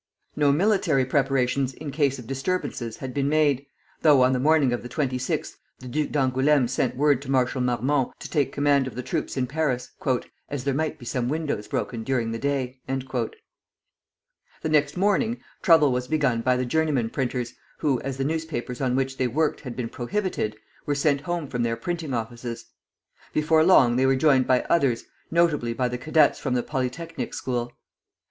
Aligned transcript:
No 0.35 0.51
military 0.51 1.05
preparations 1.05 1.75
in 1.75 1.91
case 1.91 2.17
of 2.17 2.25
disturbances 2.25 2.97
had 2.97 3.13
been 3.13 3.29
made, 3.29 3.67
though 4.01 4.23
on 4.23 4.33
the 4.33 4.39
morning 4.39 4.73
of 4.73 4.81
the 4.81 4.89
26th 4.89 5.57
the 5.77 5.87
Duc 5.87 6.09
d'Angoulême 6.09 6.67
sent 6.67 6.95
word 6.97 7.21
to 7.21 7.29
Marshal 7.29 7.61
Marmont 7.61 8.11
to 8.19 8.27
take 8.27 8.51
command 8.51 8.87
of 8.87 8.95
the 8.95 9.03
troops 9.03 9.37
in 9.37 9.45
Paris, 9.45 9.91
"as 10.49 10.63
there 10.63 10.73
might 10.73 10.97
be 10.97 11.05
some 11.05 11.29
windows 11.29 11.67
broken 11.67 12.03
during 12.03 12.31
the 12.31 12.39
day." 12.39 12.79
The 12.89 13.31
next 14.69 14.97
morning 14.97 15.39
trouble 15.61 15.91
was 15.91 16.07
begun 16.07 16.41
by 16.41 16.57
the 16.57 16.65
journeymen 16.65 17.11
printers, 17.11 17.53
who, 17.77 17.99
as 18.01 18.17
the 18.17 18.23
newspapers 18.25 18.81
on 18.81 18.95
which 18.95 19.17
they 19.17 19.27
worked 19.27 19.61
had 19.61 19.75
been 19.75 19.89
prohibited, 19.89 20.55
were 20.87 20.95
sent 20.95 21.21
home 21.21 21.47
from 21.47 21.61
their 21.61 21.77
printing 21.77 22.15
offices. 22.15 22.65
Before 23.33 23.63
long 23.63 23.97
they 23.97 24.07
were 24.07 24.15
joined 24.15 24.47
by 24.47 24.61
others, 24.63 25.03
notably 25.29 25.73
by 25.73 25.87
the 25.87 25.99
cadets 25.99 26.39
from 26.39 26.55
the 26.55 26.63
Polytechnic 26.63 27.35
School. 27.35 27.71